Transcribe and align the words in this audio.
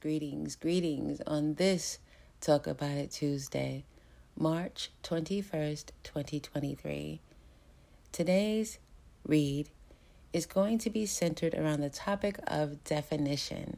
Greetings, 0.00 0.56
greetings, 0.56 0.56
greetings 0.56 1.20
on 1.26 1.54
this 1.54 1.98
Talk 2.40 2.66
About 2.66 2.92
It 2.92 3.10
Tuesday, 3.10 3.84
March 4.38 4.90
21st, 5.02 5.86
2023. 6.02 7.20
Today's 8.10 8.78
read 9.26 9.68
is 10.32 10.46
going 10.46 10.78
to 10.78 10.88
be 10.88 11.04
centered 11.04 11.54
around 11.54 11.80
the 11.80 11.90
topic 11.90 12.38
of 12.46 12.82
definition, 12.84 13.76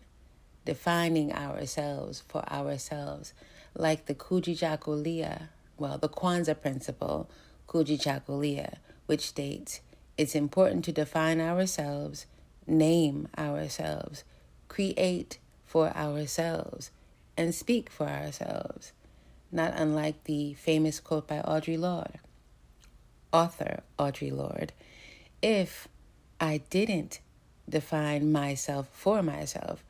defining 0.64 1.32
ourselves 1.32 2.22
for 2.28 2.48
ourselves, 2.48 3.32
like 3.74 4.06
the 4.06 4.14
Kujichagulia, 4.14 5.48
well, 5.78 5.98
the 5.98 6.08
Kwanzaa 6.08 6.60
principle, 6.60 7.28
Kujichagulia, 7.66 8.76
which 9.06 9.26
states 9.26 9.80
it's 10.16 10.36
important 10.36 10.84
to 10.84 10.92
define 10.92 11.40
ourselves, 11.40 12.26
name 12.66 13.28
ourselves, 13.36 14.22
create 14.68 15.38
for 15.74 15.90
ourselves, 15.96 16.92
and 17.36 17.52
speak 17.52 17.90
for 17.90 18.06
ourselves, 18.06 18.92
not 19.50 19.74
unlike 19.74 20.22
the 20.22 20.54
famous 20.54 21.00
quote 21.00 21.26
by 21.26 21.38
Audre 21.38 21.76
Lorde, 21.76 22.20
author 23.32 23.82
Audre 23.98 24.30
Lorde. 24.30 24.72
If 25.42 25.88
I 26.40 26.58
didn't 26.70 27.18
define 27.68 28.30
myself 28.30 28.86
for 28.92 29.20
myself, 29.20 29.82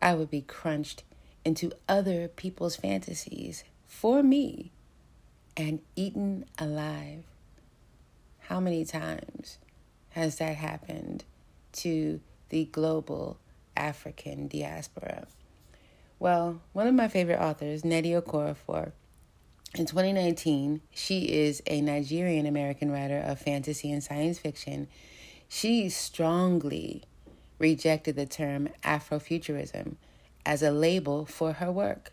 I 0.00 0.14
would 0.14 0.30
be 0.30 0.40
crunched 0.40 1.02
into 1.44 1.70
other 1.86 2.26
people's 2.26 2.76
fantasies 2.76 3.64
for 3.86 4.22
me 4.22 4.72
and 5.58 5.80
eaten 5.94 6.46
alive. 6.58 7.24
How 8.38 8.60
many 8.60 8.86
times 8.86 9.58
has 10.12 10.36
that 10.36 10.56
happened 10.56 11.24
to 11.72 12.20
the 12.48 12.64
global 12.64 13.36
African 13.76 14.48
diaspora? 14.48 15.26
Well, 16.18 16.60
one 16.72 16.86
of 16.86 16.94
my 16.94 17.08
favorite 17.08 17.40
authors, 17.40 17.82
Nnedi 17.82 18.20
Okorafor, 18.20 18.92
in 19.74 19.86
2019, 19.86 20.82
she 20.92 21.32
is 21.32 21.60
a 21.66 21.80
Nigerian 21.80 22.46
American 22.46 22.92
writer 22.92 23.18
of 23.18 23.40
fantasy 23.40 23.90
and 23.90 24.04
science 24.04 24.38
fiction. 24.38 24.86
She 25.48 25.88
strongly 25.88 27.02
rejected 27.58 28.14
the 28.14 28.26
term 28.26 28.68
Afrofuturism 28.84 29.96
as 30.46 30.62
a 30.62 30.70
label 30.70 31.24
for 31.24 31.54
her 31.54 31.72
work. 31.72 32.12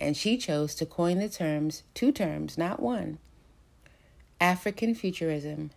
And 0.00 0.16
she 0.16 0.38
chose 0.38 0.74
to 0.76 0.86
coin 0.86 1.18
the 1.18 1.28
terms, 1.28 1.82
two 1.92 2.12
terms, 2.12 2.56
not 2.56 2.80
one 2.80 3.18
African 4.40 4.94
futurism 4.94 5.70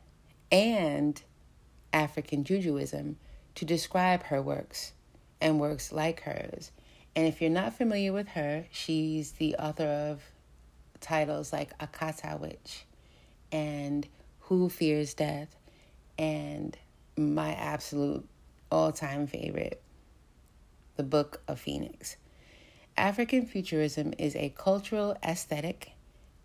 and 0.50 1.22
African 1.92 2.46
Jujuism 2.46 3.16
to 3.56 3.66
describe 3.66 4.24
her 4.24 4.42
works 4.42 4.94
and 5.42 5.60
works 5.60 5.92
like 5.92 6.22
hers. 6.22 6.72
And 7.16 7.28
if 7.28 7.42
you're 7.42 7.50
not 7.50 7.74
familiar 7.74 8.12
with 8.12 8.30
her, 8.30 8.66
she's 8.72 9.34
the 9.34 9.56
author 9.56 9.88
of 9.88 10.24
titles 11.00 11.54
like 11.54 11.78
Akata 11.78 12.40
Witch 12.40 12.86
and 13.52 14.08
Who 14.42 14.70
Fears 14.70 15.14
Death 15.14 15.56
and 16.18 16.78
my 17.18 17.54
absolute 17.54 18.28
all 18.72 18.92
time 18.92 19.28
favorite, 19.28 19.82
The 20.96 21.04
Book 21.04 21.42
of 21.48 21.60
Phoenix. 21.60 22.18
African 22.98 23.46
futurism 23.46 24.14
is 24.18 24.36
a 24.36 24.54
cultural 24.56 25.18
aesthetic 25.24 25.92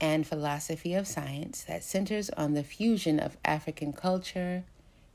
and 0.00 0.26
philosophy 0.26 0.94
of 0.94 1.06
science 1.06 1.64
that 1.64 1.82
centers 1.82 2.30
on 2.30 2.54
the 2.54 2.62
fusion 2.62 3.18
of 3.18 3.36
African 3.44 3.92
culture, 3.92 4.64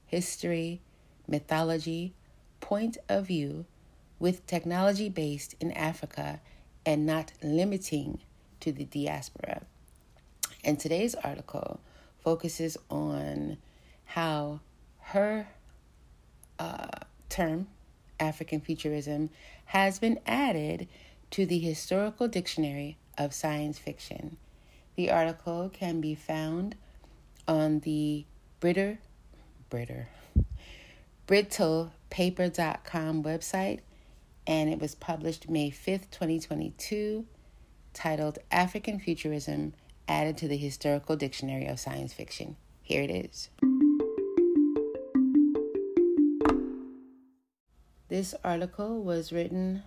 history, 0.06 0.82
mythology, 1.28 2.14
point 2.60 2.98
of 3.10 3.28
view 3.28 3.66
with 4.20 4.46
technology 4.48 5.10
based 5.10 5.56
in 5.60 5.72
Africa 5.74 6.40
and 6.86 7.06
not 7.06 7.34
limiting 7.42 8.20
to 8.60 8.72
the 8.72 8.86
diaspora. 8.86 9.64
And 10.64 10.80
today's 10.80 11.16
article 11.16 11.80
focuses 12.24 12.78
on 12.90 13.58
how 14.06 14.62
her 15.00 15.48
uh, 16.58 16.88
term, 17.30 17.68
African 18.20 18.62
futurism, 18.62 19.30
has 19.66 20.00
been 20.00 20.20
added 20.26 20.88
to 21.32 21.46
the 21.46 21.60
Historical 21.60 22.28
Dictionary 22.28 22.98
of 23.18 23.34
Science 23.34 23.78
Fiction. 23.78 24.38
The 24.96 25.12
article 25.12 25.70
can 25.74 26.00
be 26.00 26.16
found 26.16 26.76
on 27.48 27.80
the 27.80 28.26
Britter, 28.60 29.00
Britter, 29.70 30.08
brittlepaper.com 31.28 33.24
website, 33.24 33.80
and 34.46 34.70
it 34.70 34.80
was 34.80 34.96
published 34.96 35.50
May 35.50 35.72
5th, 35.72 36.10
2022, 36.12 37.26
titled 37.94 38.40
African 38.52 39.00
Futurism 39.00 39.74
Added 40.08 40.38
to 40.38 40.48
the 40.50 40.58
Historical 40.58 41.16
Dictionary 41.16 41.66
of 41.66 41.80
Science 41.80 42.12
Fiction. 42.14 42.58
Here 42.82 43.02
it 43.02 43.10
is. 43.10 43.50
This 48.10 48.36
article 48.44 49.02
was 49.02 49.32
written 49.32 49.84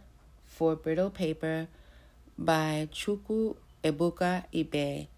for 0.47 0.75
Brittle 0.75 1.11
Paper 1.11 1.69
by 2.39 2.89
Chukwu 2.91 3.57
Ebuka 3.85 4.45
Ibe 4.55 5.09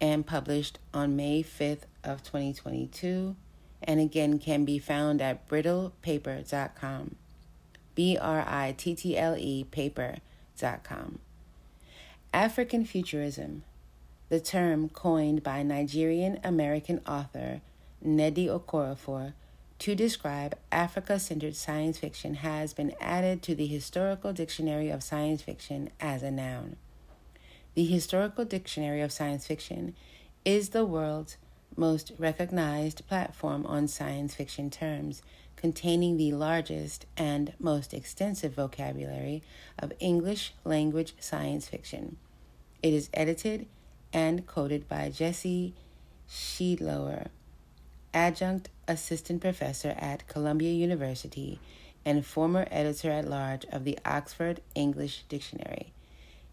and 0.00 0.26
published 0.26 0.78
on 0.92 1.14
May 1.16 1.42
5th 1.42 1.84
of 2.02 2.22
2022 2.22 3.36
and 3.82 4.00
again 4.00 4.38
can 4.38 4.64
be 4.64 4.78
found 4.78 5.20
at 5.20 5.48
brittlepaper.com. 5.48 7.16
B 7.94 8.16
R 8.20 8.44
I 8.46 8.74
T 8.76 8.94
T 8.94 9.16
L 9.16 9.36
E 9.36 9.64
paper.com. 9.64 11.18
African 12.32 12.84
futurism, 12.84 13.64
the 14.28 14.40
term 14.40 14.88
coined 14.88 15.42
by 15.42 15.62
Nigerian 15.62 16.38
American 16.44 17.00
author 17.06 17.60
Nnedi 18.04 18.46
Okorafor 18.46 19.34
to 19.80 19.94
describe 19.94 20.56
Africa 20.70 21.18
centered 21.18 21.56
science 21.56 21.98
fiction, 21.98 22.34
has 22.34 22.72
been 22.74 22.94
added 23.00 23.42
to 23.42 23.54
the 23.54 23.66
Historical 23.66 24.32
Dictionary 24.32 24.90
of 24.90 25.02
Science 25.02 25.42
Fiction 25.42 25.90
as 25.98 26.22
a 26.22 26.30
noun. 26.30 26.76
The 27.74 27.86
Historical 27.86 28.44
Dictionary 28.44 29.00
of 29.00 29.10
Science 29.10 29.46
Fiction 29.46 29.94
is 30.44 30.68
the 30.68 30.84
world's 30.84 31.38
most 31.76 32.12
recognized 32.18 33.06
platform 33.06 33.66
on 33.66 33.88
science 33.88 34.34
fiction 34.34 34.70
terms, 34.70 35.22
containing 35.56 36.16
the 36.16 36.32
largest 36.32 37.06
and 37.16 37.52
most 37.58 37.92
extensive 37.92 38.54
vocabulary 38.54 39.42
of 39.78 39.92
English 40.00 40.54
language 40.64 41.14
science 41.20 41.68
fiction. 41.68 42.16
It 42.82 42.94
is 42.94 43.10
edited 43.12 43.66
and 44.12 44.46
coded 44.46 44.88
by 44.88 45.10
Jesse 45.10 45.74
Sheidlower, 46.28 47.28
adjunct 48.14 48.70
assistant 48.88 49.40
professor 49.40 49.94
at 49.98 50.26
Columbia 50.26 50.72
University 50.72 51.60
and 52.04 52.24
former 52.24 52.66
editor 52.70 53.10
at 53.10 53.28
large 53.28 53.64
of 53.66 53.84
the 53.84 53.98
Oxford 54.04 54.60
English 54.74 55.24
Dictionary. 55.28 55.92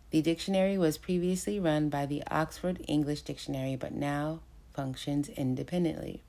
The 0.09 0.21
dictionary 0.21 0.77
was 0.77 0.97
previously 0.97 1.59
run 1.59 1.89
by 1.89 2.05
the 2.05 2.23
Oxford 2.29 2.83
English 2.87 3.21
Dictionary 3.21 3.75
but 3.75 3.93
now 3.93 4.39
functions 4.77 5.27
independently. 5.29 6.21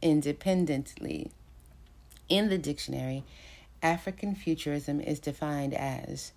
Independently. 0.00 1.30
In 2.26 2.48
the 2.48 2.56
dictionary, 2.56 3.22
African 3.82 4.34
futurism 4.34 4.98
is 4.98 5.20
defined 5.20 5.74
as 5.74 6.32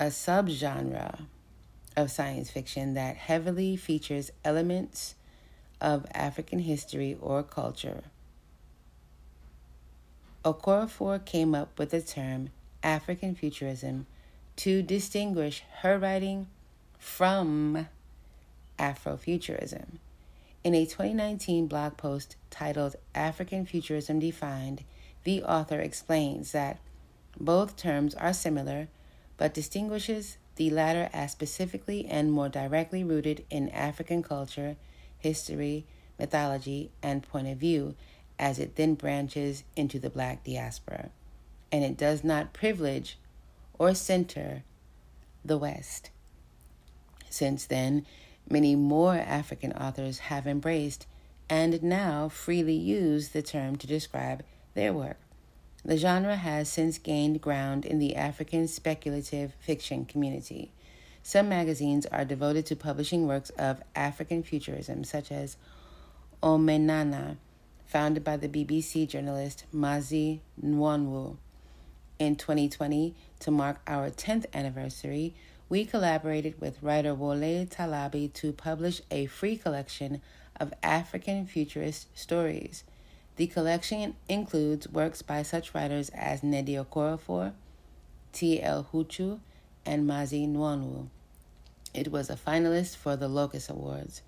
a 0.00 0.06
subgenre 0.06 1.20
of 1.96 2.10
science 2.10 2.50
fiction 2.50 2.94
that 2.94 3.16
heavily 3.16 3.76
features 3.76 4.32
elements 4.44 5.14
of 5.80 6.04
African 6.12 6.58
history 6.58 7.16
or 7.20 7.44
culture. 7.44 8.02
Okorafor 10.44 11.24
came 11.24 11.54
up 11.54 11.78
with 11.78 11.90
the 11.90 12.02
term 12.02 12.50
African 12.82 13.36
futurism 13.36 14.06
to 14.56 14.82
distinguish 14.82 15.62
her 15.82 15.96
writing 15.96 16.48
from 16.98 17.86
Afrofuturism. 18.80 19.98
In 20.64 20.74
a 20.74 20.86
2019 20.86 21.66
blog 21.66 21.96
post 21.96 22.36
titled 22.50 22.96
African 23.14 23.66
Futurism 23.66 24.18
Defined, 24.18 24.84
the 25.24 25.42
author 25.42 25.78
explains 25.80 26.52
that 26.52 26.80
both 27.38 27.76
terms 27.76 28.14
are 28.14 28.32
similar 28.32 28.88
but 29.36 29.54
distinguishes 29.54 30.36
the 30.56 30.70
latter 30.70 31.08
as 31.12 31.32
specifically 31.32 32.06
and 32.06 32.32
more 32.32 32.48
directly 32.48 33.02
rooted 33.02 33.44
in 33.48 33.70
African 33.70 34.22
culture, 34.22 34.76
history, 35.18 35.86
mythology, 36.18 36.90
and 37.02 37.22
point 37.22 37.48
of 37.48 37.56
view 37.56 37.94
as 38.38 38.58
it 38.58 38.76
then 38.76 38.94
branches 38.94 39.64
into 39.76 39.98
the 39.98 40.10
black 40.10 40.44
diaspora. 40.44 41.10
And 41.72 41.84
it 41.84 41.96
does 41.96 42.24
not 42.24 42.52
privilege 42.52 43.18
or 43.78 43.94
center 43.94 44.62
the 45.42 45.56
West. 45.56 46.10
Since 47.30 47.64
then, 47.66 48.04
many 48.50 48.74
more 48.74 49.14
African 49.14 49.72
authors 49.72 50.18
have 50.18 50.46
embraced 50.46 51.06
and 51.48 51.82
now 51.82 52.28
freely 52.28 52.74
use 52.74 53.30
the 53.30 53.42
term 53.42 53.76
to 53.76 53.86
describe 53.86 54.42
their 54.74 54.92
work. 54.92 55.18
The 55.84 55.96
genre 55.96 56.36
has 56.36 56.68
since 56.68 56.98
gained 56.98 57.40
ground 57.40 57.86
in 57.86 57.98
the 57.98 58.14
African 58.14 58.68
speculative 58.68 59.54
fiction 59.60 60.04
community. 60.04 60.72
Some 61.22 61.48
magazines 61.48 62.06
are 62.06 62.24
devoted 62.24 62.66
to 62.66 62.76
publishing 62.76 63.26
works 63.26 63.50
of 63.50 63.82
African 63.94 64.42
futurism, 64.42 65.04
such 65.04 65.32
as 65.32 65.56
Omenana, 66.42 67.36
founded 67.86 68.24
by 68.24 68.36
the 68.36 68.48
BBC 68.48 69.08
journalist 69.08 69.64
Mazi 69.74 70.40
Nwonwu. 70.62 71.36
In 72.20 72.36
2020, 72.36 73.14
to 73.38 73.50
mark 73.50 73.80
our 73.86 74.10
10th 74.10 74.44
anniversary, 74.52 75.34
we 75.70 75.86
collaborated 75.86 76.60
with 76.60 76.82
writer 76.82 77.14
Wole 77.14 77.64
Talabi 77.64 78.30
to 78.34 78.52
publish 78.52 79.00
a 79.10 79.24
free 79.24 79.56
collection 79.56 80.20
of 80.56 80.74
African 80.82 81.46
futurist 81.46 82.08
stories. 82.14 82.84
The 83.36 83.46
collection 83.46 84.16
includes 84.28 84.86
works 84.86 85.22
by 85.22 85.42
such 85.42 85.74
writers 85.74 86.10
as 86.10 86.42
Nnedi 86.42 86.84
Okorafor, 86.84 87.54
T.L. 88.34 88.88
Huchu, 88.92 89.40
and 89.86 90.06
Mazi 90.06 90.46
Nwonwu. 90.46 91.06
It 91.94 92.12
was 92.12 92.28
a 92.28 92.36
finalist 92.36 92.96
for 92.96 93.16
the 93.16 93.28
Locus 93.28 93.70
Awards. 93.70 94.20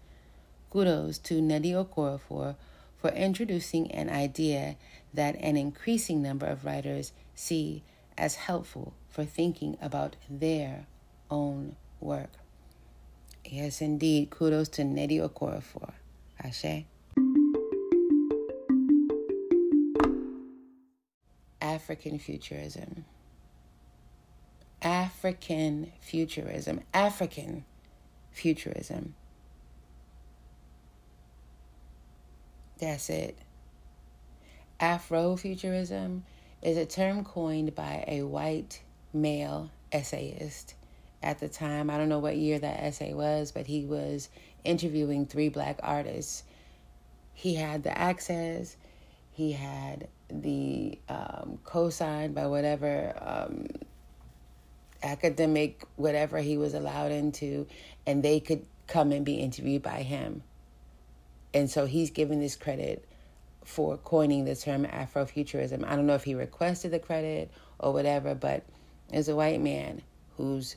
Kudos 0.71 1.19
to 1.19 1.43
Nnedi 1.43 1.73
Okorafor 1.73 2.55
for 3.03 3.11
introducing 3.11 3.91
an 3.91 4.09
idea 4.09 4.77
that 5.13 5.35
an 5.41 5.57
increasing 5.57 6.23
number 6.23 6.47
of 6.47 6.65
writers 6.65 7.13
see 7.35 7.83
as 8.17 8.37
helpful 8.37 8.95
for 9.09 9.25
thinking 9.25 9.77
about 9.83 10.15
their 10.31 10.87
own 11.29 11.75
work. 12.01 12.31
Yes, 13.45 13.81
indeed. 13.81 14.31
Kudos 14.31 14.69
to 14.69 14.83
Nnedi 14.83 15.19
Okorafor. 15.19 15.93
Ashe. 16.41 16.85
African 21.61 22.21
futurism. 22.21 23.05
African 24.81 25.91
futurism. 26.01 26.81
African 26.95 27.65
futurism. 28.31 29.17
That's 32.83 33.11
it. 33.11 33.39
Afrofuturism 34.81 36.23
is 36.63 36.77
a 36.77 36.85
term 36.85 37.25
coined 37.25 37.77
by 37.77 38.05
a 38.09 38.25
white 38.25 38.83
male 39.13 39.71
essayist 39.93 40.75
at 41.23 41.39
the 41.39 41.49
time. 41.49 41.91
I 41.91 41.97
don't 41.97 42.09
know 42.09 42.19
what 42.19 42.37
year 42.37 42.59
that 42.59 42.83
essay 42.83 43.15
was, 43.15 43.53
but 43.53 43.69
he 43.69 43.85
was 43.85 44.29
interviewing 44.65 45.27
three 45.27 45.49
black 45.49 45.79
artists. 45.81 46.43
He 47.35 47.55
had 47.55 47.85
the 47.85 47.97
access, 47.97 48.77
he 49.31 49.53
had 49.53 50.09
the 50.29 50.99
um, 51.09 51.61
co-signed 51.63 52.35
by 52.35 52.49
whatever 52.49 53.15
um, 53.21 53.69
academic 55.05 55.87
whatever 55.95 56.39
he 56.39 56.59
was 56.59 56.75
allowed 56.75 57.13
into, 57.13 57.69
and 58.09 58.25
they 58.25 58.41
could 58.41 58.67
come 58.89 59.13
and 59.13 59.25
be 59.25 59.37
interviewed 59.37 59.85
by 59.85 60.03
him. 60.03 60.43
And 61.55 61.71
so 61.71 61.87
he's 61.87 62.11
given 62.11 62.41
this 62.41 62.57
credit 62.57 63.05
for 63.65 63.97
coining 63.97 64.45
the 64.45 64.57
term 64.57 64.85
Afrofuturism. 64.85 65.85
I 65.87 65.97
don't 65.97 66.07
know 66.07 66.15
if 66.15 66.25
he 66.25 66.35
requested 66.35 66.91
the 66.91 66.99
credit 66.99 67.51
or 67.79 67.93
whatever, 67.93 68.35
but 68.35 68.65
as 69.13 69.29
a 69.29 69.37
white 69.37 69.61
man 69.61 70.03
who's 70.37 70.77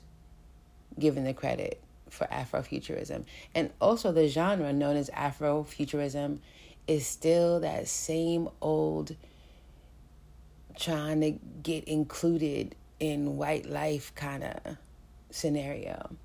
given 1.00 1.24
the 1.24 1.34
credit 1.34 1.82
for 2.10 2.28
Afrofuturism. 2.28 3.26
And 3.54 3.72
also 3.82 4.12
the 4.12 4.28
genre 4.28 4.72
known 4.72 4.96
as 4.98 5.10
Afrofuturism 5.10 6.40
is 6.88 7.08
still 7.08 7.60
that 7.62 7.88
same 7.88 8.50
old 8.62 9.16
trying 10.78 11.22
to 11.22 11.32
get 11.64 11.86
included 11.86 12.76
in 13.00 13.38
white 13.38 13.66
life 13.66 14.14
kind 14.16 14.44
of 14.44 14.78
scenario. 15.30 16.16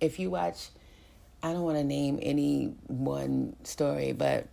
If 0.00 0.18
you 0.18 0.30
watch 0.30 0.68
I 1.42 1.52
don't 1.52 1.62
want 1.62 1.78
to 1.78 1.84
name 1.84 2.18
any 2.20 2.74
one 2.86 3.54
story, 3.62 4.12
but 4.12 4.46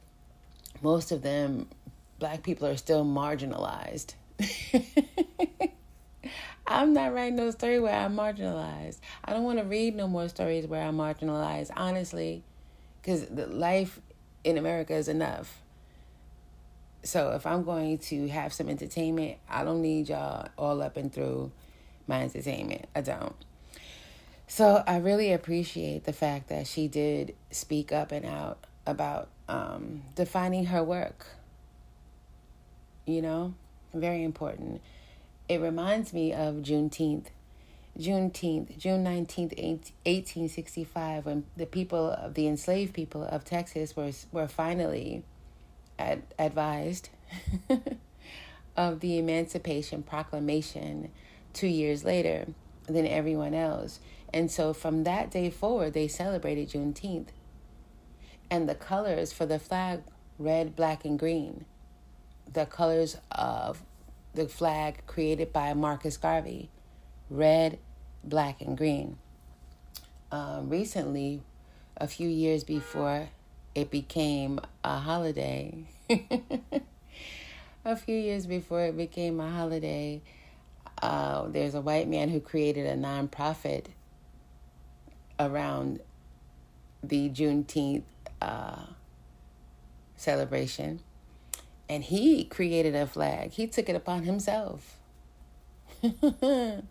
most 0.81 1.11
of 1.11 1.21
them, 1.21 1.67
black 2.19 2.43
people 2.43 2.67
are 2.67 2.77
still 2.77 3.03
marginalized. 3.03 4.13
I'm 6.67 6.93
not 6.93 7.13
writing 7.13 7.35
no 7.35 7.51
story 7.51 7.79
where 7.79 7.93
I'm 7.95 8.15
marginalized. 8.15 8.97
I 9.23 9.33
don't 9.33 9.43
want 9.43 9.59
to 9.59 9.65
read 9.65 9.95
no 9.95 10.07
more 10.07 10.27
stories 10.29 10.65
where 10.67 10.81
I'm 10.81 10.97
marginalized, 10.97 11.71
honestly, 11.75 12.43
because 13.01 13.25
the 13.27 13.47
life 13.47 13.99
in 14.43 14.57
America 14.57 14.93
is 14.93 15.07
enough. 15.07 15.61
So 17.03 17.31
if 17.31 17.45
I'm 17.45 17.63
going 17.63 17.99
to 17.99 18.27
have 18.29 18.51
some 18.51 18.67
entertainment, 18.67 19.37
I 19.47 19.63
don't 19.63 19.81
need 19.81 20.09
y'all 20.09 20.47
all 20.57 20.81
up 20.81 20.97
and 20.97 21.13
through 21.13 21.51
my 22.07 22.23
entertainment. 22.23 22.85
I 22.95 23.01
don't. 23.01 23.35
So 24.47 24.83
I 24.85 24.97
really 24.97 25.33
appreciate 25.33 26.03
the 26.03 26.13
fact 26.13 26.49
that 26.49 26.67
she 26.67 26.87
did 26.87 27.35
speak 27.49 27.91
up 27.91 28.11
and 28.11 28.25
out 28.25 28.65
about 28.85 29.29
um, 29.49 30.03
defining 30.13 30.65
her 30.65 30.83
work. 30.83 31.25
You 33.05 33.21
know, 33.21 33.53
very 33.93 34.23
important. 34.23 34.81
It 35.49 35.61
reminds 35.61 36.13
me 36.13 36.31
of 36.33 36.55
Juneteenth. 36.55 37.27
Juneteenth, 37.97 38.77
June 38.77 39.05
19th, 39.05 39.57
1865, 40.03 41.25
when 41.25 41.45
the 41.55 41.65
people 41.65 42.11
of 42.11 42.33
the 42.33 42.45
enslaved 42.45 42.93
people 42.93 43.23
of 43.23 43.45
Texas 43.45 43.95
were, 43.95 44.11
were 44.31 44.47
finally 44.47 45.23
ad- 45.97 46.23
advised 46.37 47.09
of 48.77 48.99
the 48.99 49.17
Emancipation 49.17 50.03
Proclamation 50.03 51.09
two 51.53 51.67
years 51.67 52.03
later 52.03 52.47
than 52.87 53.07
everyone 53.07 53.53
else. 53.53 53.99
And 54.33 54.51
so 54.51 54.73
from 54.73 55.03
that 55.03 55.31
day 55.31 55.49
forward, 55.49 55.93
they 55.93 56.07
celebrated 56.07 56.69
Juneteenth. 56.69 57.27
And 58.49 58.69
the 58.69 58.75
colors 58.75 59.33
for 59.33 59.45
the 59.45 59.59
flag 59.59 60.01
red, 60.37 60.75
black, 60.75 61.05
and 61.05 61.17
green. 61.17 61.65
The 62.51 62.65
colors 62.65 63.17
of 63.31 63.81
the 64.33 64.47
flag 64.47 65.05
created 65.07 65.53
by 65.53 65.73
Marcus 65.73 66.17
Garvey 66.17 66.69
red, 67.29 67.79
black, 68.23 68.61
and 68.61 68.77
green. 68.77 69.17
Um, 70.31 70.69
recently, 70.69 71.41
a 71.97 72.07
few 72.07 72.27
years 72.27 72.63
before 72.63 73.29
it 73.73 73.89
became 73.89 74.59
a 74.83 74.99
holiday, 74.99 75.85
a 77.85 77.95
few 77.95 78.15
years 78.15 78.45
before 78.45 78.85
it 78.85 78.97
became 78.97 79.39
a 79.39 79.49
holiday, 79.49 80.21
uh, 81.05 81.47
there's 81.49 81.75
a 81.75 81.81
white 81.81 82.07
man 82.07 82.29
who 82.29 82.39
created 82.39 82.87
a 82.87 82.95
nonprofit 82.95 83.87
around 85.39 85.99
the 87.03 87.29
Juneteenth 87.29 88.03
uh, 88.41 88.87
celebration, 90.15 91.01
and 91.87 92.03
he 92.03 92.43
created 92.43 92.95
a 92.95 93.05
flag. 93.05 93.51
He 93.51 93.67
took 93.67 93.87
it 93.87 93.95
upon 93.95 94.23
himself 94.23 94.97
to 96.01 96.81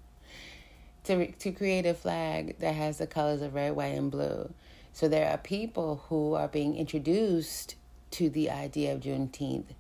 to 1.04 1.52
create 1.52 1.84
a 1.84 1.94
flag 1.94 2.56
that 2.60 2.74
has 2.76 2.98
the 2.98 3.08
colors 3.08 3.42
of 3.42 3.54
red, 3.54 3.74
white, 3.74 3.96
and 3.96 4.12
blue. 4.12 4.54
So 4.92 5.08
there 5.08 5.28
are 5.28 5.38
people 5.38 6.04
who 6.08 6.34
are 6.34 6.46
being 6.46 6.76
introduced 6.76 7.74
to 8.12 8.30
the 8.30 8.48
idea 8.48 8.94
of 8.94 9.00
Juneteenth 9.00 9.74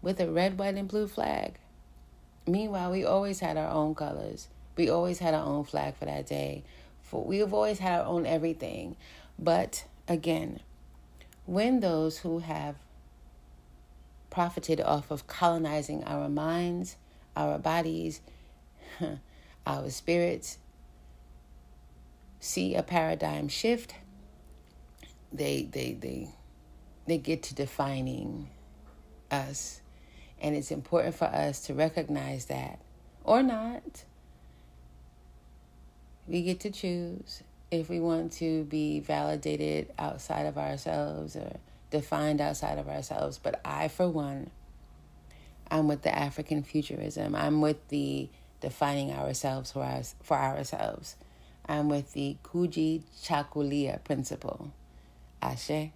with 0.00 0.20
a 0.20 0.30
red, 0.30 0.58
white, 0.58 0.76
and 0.76 0.88
blue 0.88 1.06
flag. 1.06 1.58
Meanwhile, 2.46 2.90
we 2.90 3.04
always 3.04 3.40
had 3.40 3.56
our 3.56 3.70
own 3.70 3.94
colors. 3.94 4.48
We 4.76 4.90
always 4.90 5.18
had 5.18 5.34
our 5.34 5.44
own 5.44 5.64
flag 5.64 5.96
for 5.96 6.04
that 6.04 6.26
day 6.26 6.64
for 7.14 7.22
we've 7.22 7.54
always 7.54 7.78
had 7.78 8.00
our 8.00 8.06
own 8.06 8.26
everything. 8.26 8.96
But 9.38 9.84
again, 10.08 10.60
when 11.46 11.78
those 11.78 12.18
who 12.18 12.40
have 12.40 12.74
profited 14.30 14.80
off 14.80 15.12
of 15.12 15.28
colonizing 15.28 16.02
our 16.04 16.28
minds, 16.28 16.96
our 17.36 17.58
bodies, 17.58 18.20
our 19.66 19.90
spirits, 19.90 20.58
see 22.40 22.74
a 22.74 22.82
paradigm 22.82 23.46
shift, 23.48 23.94
they 25.32 25.62
they 25.70 25.92
they 25.92 26.28
they 27.06 27.18
get 27.18 27.44
to 27.44 27.54
defining 27.54 28.48
us. 29.30 29.80
And 30.44 30.54
it's 30.54 30.70
important 30.70 31.14
for 31.14 31.24
us 31.24 31.62
to 31.66 31.74
recognize 31.74 32.44
that 32.44 32.78
or 33.24 33.42
not 33.42 34.04
we 36.28 36.42
get 36.42 36.60
to 36.60 36.70
choose 36.70 37.42
if 37.70 37.88
we 37.88 37.98
want 37.98 38.30
to 38.32 38.64
be 38.64 39.00
validated 39.00 39.90
outside 39.98 40.44
of 40.44 40.58
ourselves 40.58 41.34
or 41.34 41.56
defined 41.90 42.42
outside 42.42 42.76
of 42.76 42.90
ourselves. 42.90 43.40
But 43.42 43.58
I, 43.64 43.88
for 43.88 44.06
one, 44.06 44.50
I'm 45.70 45.88
with 45.88 46.02
the 46.02 46.14
African 46.14 46.62
futurism. 46.62 47.34
I'm 47.34 47.62
with 47.62 47.88
the 47.88 48.28
defining 48.60 49.12
ourselves 49.12 49.72
for, 49.72 49.82
our, 49.82 50.02
for 50.22 50.36
ourselves. 50.36 51.16
I'm 51.66 51.88
with 51.88 52.12
the 52.12 52.36
Kuji 52.44 53.00
Chakulia 53.22 54.04
principle. 54.04 54.72
Ashe. 55.40 55.90